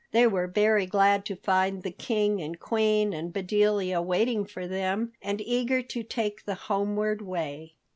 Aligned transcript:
They 0.13 0.25
were 0.25 0.47
very 0.47 0.87
glad 0.87 1.25
to 1.25 1.35
find 1.35 1.83
the 1.83 1.91
King 1.91 2.41
and 2.41 2.59
Queen 2.59 3.13
and 3.13 3.31
Bedelia 3.31 4.01
waiting 4.01 4.45
for 4.45 4.65
them 4.67 5.13
and 5.21 5.39
eager 5.39 5.83
to 5.83 6.01
take 6.01 6.43
the 6.43 6.55
homeward 6.55 7.21
way. 7.21 7.75